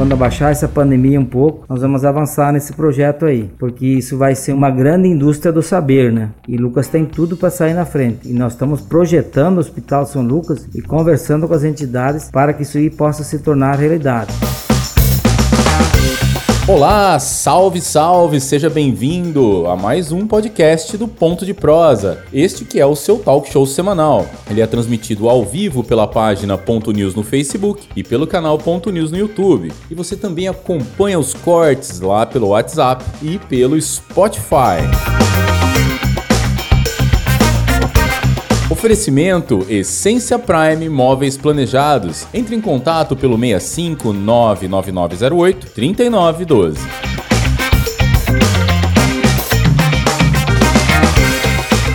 [0.00, 4.34] quando abaixar essa pandemia um pouco, nós vamos avançar nesse projeto aí, porque isso vai
[4.34, 6.30] ser uma grande indústria do saber, né?
[6.48, 8.26] E Lucas tem tudo para sair na frente.
[8.26, 12.62] E nós estamos projetando o Hospital São Lucas e conversando com as entidades para que
[12.62, 14.32] isso aí possa se tornar realidade.
[16.70, 22.22] Olá, salve, salve, seja bem-vindo a mais um podcast do Ponto de Prosa.
[22.32, 24.24] Este que é o seu talk show semanal.
[24.48, 28.88] Ele é transmitido ao vivo pela página Ponto News no Facebook e pelo canal Ponto
[28.92, 29.72] News no YouTube.
[29.90, 34.78] E você também acompanha os cortes lá pelo WhatsApp e pelo Spotify.
[38.70, 42.24] Oferecimento Essência Prime Móveis Planejados.
[42.32, 46.78] Entre em contato pelo 65 99908 3912.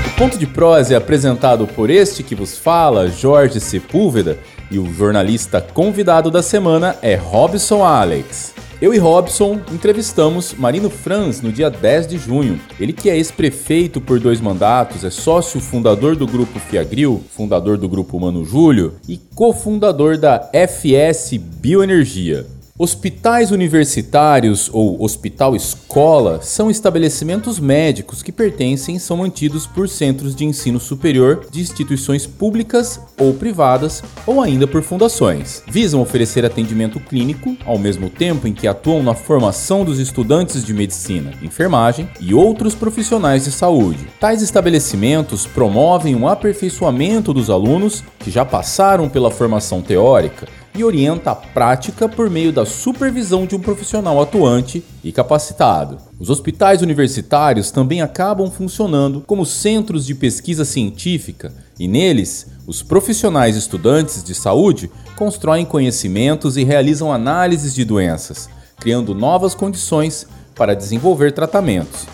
[0.06, 4.38] O Ponto de Prosa é apresentado por este que vos fala, Jorge Sepúlveda,
[4.70, 8.54] e o jornalista convidado da semana é Robson Alex.
[8.82, 12.60] Eu e Robson entrevistamos Marino Franz no dia 10 de junho.
[12.78, 17.88] Ele que é ex-prefeito por dois mandatos, é sócio fundador do grupo Fiagril, fundador do
[17.88, 22.46] grupo Mano Júlio e cofundador da FS Bioenergia.
[22.78, 30.44] Hospitais universitários ou hospital-escola são estabelecimentos médicos que pertencem e são mantidos por centros de
[30.44, 35.64] ensino superior de instituições públicas ou privadas ou ainda por fundações.
[35.66, 40.74] Visam oferecer atendimento clínico ao mesmo tempo em que atuam na formação dos estudantes de
[40.74, 44.06] medicina, enfermagem e outros profissionais de saúde.
[44.20, 51.32] Tais estabelecimentos promovem um aperfeiçoamento dos alunos que já passaram pela formação teórica e orienta
[51.32, 55.98] a prática por meio da supervisão de um profissional atuante e capacitado.
[56.20, 63.56] Os hospitais universitários também acabam funcionando como centros de pesquisa científica e neles, os profissionais
[63.56, 71.32] estudantes de saúde constroem conhecimentos e realizam análises de doenças, criando novas condições para desenvolver
[71.32, 72.08] tratamentos.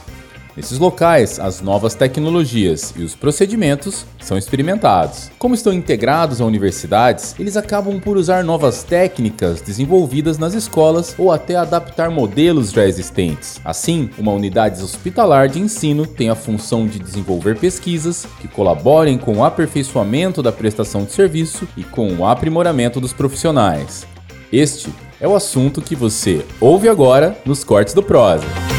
[0.56, 5.32] Nesses locais, as novas tecnologias e os procedimentos são experimentados.
[5.40, 11.32] Como estão integrados a universidades, eles acabam por usar novas técnicas desenvolvidas nas escolas ou
[11.32, 13.62] até adaptar modelos já existentes.
[13.64, 19.38] Assim, uma unidade hospitalar de ensino tem a função de desenvolver pesquisas que colaborem com
[19.38, 24.06] o aperfeiçoamento da prestação de serviço e com o aprimoramento dos profissionais.
[24.52, 28.71] Este é o assunto que você ouve agora nos cortes do Prosa.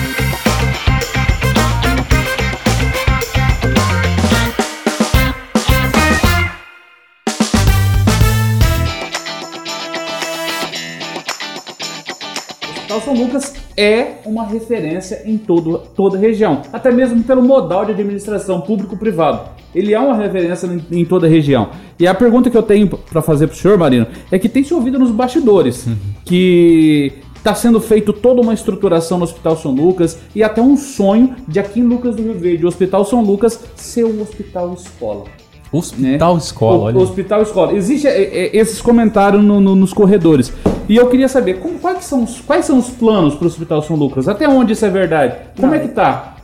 [12.93, 17.85] Hospital São Lucas é uma referência em todo, toda a região, até mesmo pelo modal
[17.85, 19.49] de administração público-privado.
[19.75, 21.71] Ele é uma referência em, em, toda a região.
[21.99, 24.63] E a pergunta que eu tenho para fazer para o senhor, Marino, é que tem
[24.63, 25.97] se ouvido nos bastidores uhum.
[26.25, 31.35] que está sendo feito toda uma estruturação no Hospital São Lucas e até um sonho
[31.49, 35.25] de aqui em Lucas do Rio Verde, o Hospital São Lucas ser um hospital escola.
[35.73, 36.39] Hospital né?
[36.39, 36.99] escola, o, olha.
[36.99, 37.73] Hospital escola.
[37.73, 40.53] Existem é, é, esses comentários no, no, nos corredores.
[40.93, 43.81] E eu queria saber como, quais, são os, quais são os planos para o Hospital
[43.81, 44.29] São Lucas?
[44.29, 45.37] Até onde isso é verdade?
[45.57, 46.37] Como Não, é que tá?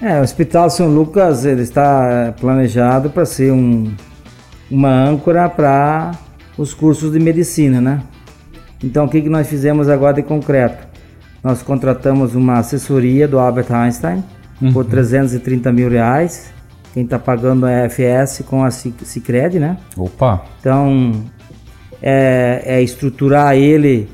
[0.00, 3.92] É, o Hospital São Lucas ele está planejado para ser um,
[4.70, 6.12] uma âncora para
[6.56, 8.00] os cursos de medicina, né?
[8.84, 10.86] Então o que, que nós fizemos agora de concreto?
[11.42, 14.22] Nós contratamos uma assessoria do Albert Einstein
[14.62, 14.72] uhum.
[14.72, 16.52] por 330 mil reais
[16.94, 19.76] quem está pagando é a FS com a Cicred, né?
[19.96, 20.44] Opa!
[20.58, 21.12] Então,
[22.02, 24.08] é, é, estruturar ele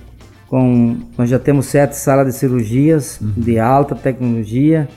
[0.48, 0.96] com...
[1.16, 3.32] Nós já temos sete salas de cirurgias uhum.
[3.36, 4.88] de alta tecnologia,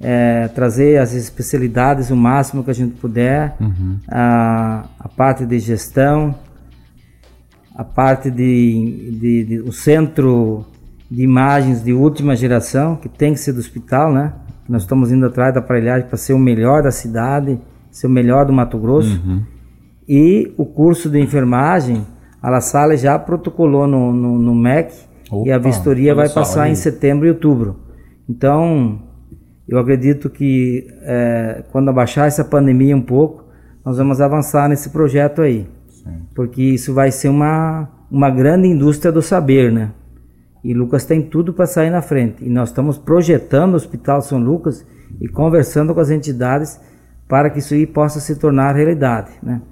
[0.00, 3.98] é, trazer as especialidades o máximo que a gente puder, uhum.
[4.08, 6.34] a, a parte de gestão,
[7.74, 10.64] a parte de, de, de, o centro
[11.10, 14.32] de imagens de última geração, que tem que ser do hospital, né?
[14.68, 17.58] Nós estamos indo atrás da aparelhagem para ser o melhor da cidade,
[17.90, 19.20] ser o melhor do Mato Grosso.
[19.26, 19.42] Uhum.
[20.08, 22.06] E o curso de enfermagem,
[22.42, 24.94] a La Salle já protocolou no, no, no MEC
[25.30, 27.76] Opa, e a vistoria vai passar em setembro e outubro.
[28.28, 29.02] Então,
[29.68, 33.44] eu acredito que é, quando abaixar essa pandemia um pouco,
[33.84, 35.68] nós vamos avançar nesse projeto aí.
[35.88, 36.10] Sim.
[36.34, 39.92] Porque isso vai ser uma, uma grande indústria do saber, né?
[40.62, 42.44] E Lucas tem tudo para sair na frente.
[42.44, 44.84] E nós estamos projetando o Hospital São Lucas
[45.20, 46.80] e conversando com as entidades
[47.26, 49.62] para que isso aí possa se tornar realidade, né?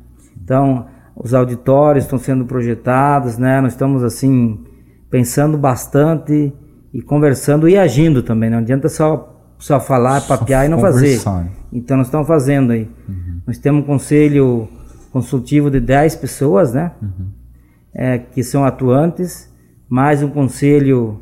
[0.42, 0.86] Então,
[1.22, 3.60] os auditórios estão sendo projetados, né?
[3.60, 4.64] Nós estamos assim
[5.10, 6.52] pensando bastante
[6.92, 8.50] e conversando e agindo também.
[8.50, 11.20] Não adianta só só falar, só papear e não fazer.
[11.72, 12.88] Então nós estamos fazendo aí.
[13.08, 13.40] Uhum.
[13.46, 14.68] Nós temos um conselho
[15.10, 16.92] consultivo de 10 pessoas, né?
[17.02, 17.28] Uhum.
[17.92, 19.52] É, que são atuantes
[19.88, 21.20] mais um conselho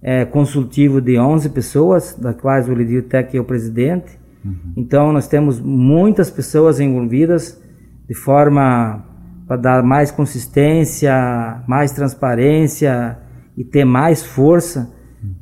[0.00, 4.18] é, consultivo de 11 pessoas, das quais o Lidio Tech é o presidente.
[4.44, 4.72] Uhum.
[4.76, 7.60] Então, nós temos muitas pessoas envolvidas
[8.06, 9.04] de forma
[9.46, 13.18] para dar mais consistência, mais transparência
[13.56, 14.90] e ter mais força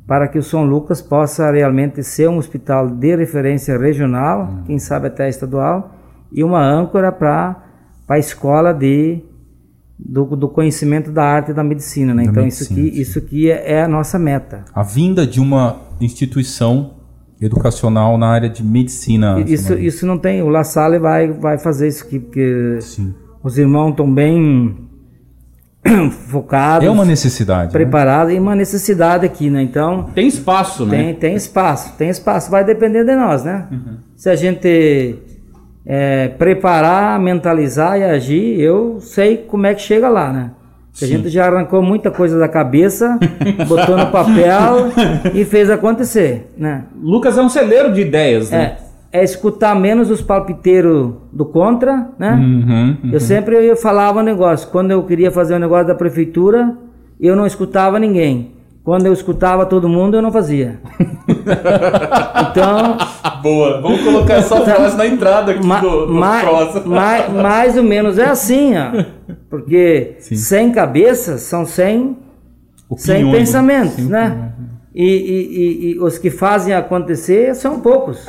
[0.07, 4.63] para que o São Lucas possa realmente ser um hospital de referência regional, uhum.
[4.63, 5.95] quem sabe até estadual,
[6.31, 7.63] e uma âncora para
[8.07, 9.21] a escola de
[9.97, 12.23] do, do, conhecimento da arte e da medicina, né?
[12.23, 14.65] Da então medicina, isso aqui, isso aqui é, é, a nossa meta.
[14.73, 16.95] A vinda de uma instituição
[17.39, 19.39] educacional na área de medicina.
[19.41, 20.41] Isso, isso não tem.
[20.41, 23.13] O La Salle vai, vai fazer isso aqui porque sim.
[23.43, 24.89] Os irmãos estão bem
[26.29, 26.87] focados.
[26.87, 27.65] É uma necessidade.
[27.65, 27.71] Né?
[27.71, 28.37] Preparados né?
[28.37, 29.61] e uma necessidade aqui, né?
[29.61, 30.09] Então.
[30.15, 30.97] Tem espaço, né?
[30.97, 32.49] Tem, tem espaço, tem espaço.
[32.49, 33.67] Vai depender de nós, né?
[33.69, 33.97] Uhum.
[34.15, 35.19] Se a gente
[35.85, 40.51] é, preparar, mentalizar e agir, eu sei como é que chega lá, né?
[41.01, 43.17] a gente já arrancou muita coisa da cabeça,
[43.67, 44.91] botou no papel
[45.33, 46.83] e fez acontecer, né?
[47.01, 48.77] Lucas é um celeiro de ideias, né?
[48.79, 48.82] É,
[49.13, 52.31] é escutar menos os palpiteiros do contra, né?
[52.31, 53.11] Uhum, uhum.
[53.13, 56.75] Eu sempre eu falava um negócio, quando eu queria fazer um negócio da prefeitura,
[57.21, 58.53] eu não escutava ninguém.
[58.83, 60.81] Quando eu escutava todo mundo, eu não fazia.
[62.49, 62.97] então.
[63.43, 66.41] Boa, vamos colocar essa então, frase na entrada aqui ma, do, do ma,
[66.85, 69.05] ma, mais ou menos é assim, ó.
[69.47, 70.35] Porque Sim.
[70.35, 72.17] 100 cabeças são 100,
[72.97, 74.53] 100 pensamentos, Sim, né?
[74.93, 78.27] E, e, e, e, os que fazem acontecer são poucos.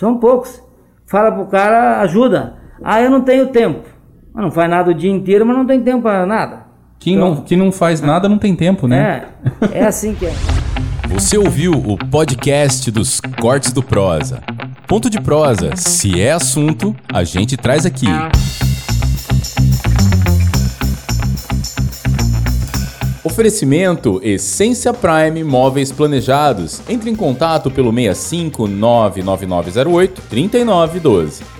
[0.00, 0.62] São poucos.
[1.06, 2.54] Fala pro cara, ajuda.
[2.82, 3.86] Ah, eu não tenho tempo.
[4.34, 6.62] Não faz nada o dia inteiro, mas não tem tempo para nada.
[6.98, 9.26] Quem, então, não, quem não faz nada não tem tempo, né?
[9.70, 10.32] É, é assim que é.
[11.10, 14.42] Você ouviu o podcast dos Cortes do Prosa.
[14.86, 18.06] Ponto de prosa, se é assunto, a gente traz aqui.
[23.30, 26.82] Oferecimento Essência Prime Móveis Planejados.
[26.88, 31.59] Entre em contato pelo 65 99908 3912.